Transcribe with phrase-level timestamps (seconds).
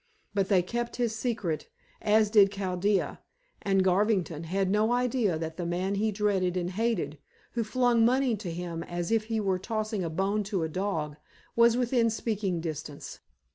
[0.33, 1.69] But they kept his secret,
[2.01, 3.19] as did Chaldea;
[3.61, 7.19] and Garvington had no idea that the man he dreaded and hated
[7.51, 11.17] who flung money to him as if he were tossing a bone to a dog
[11.55, 13.19] was within speaking distance.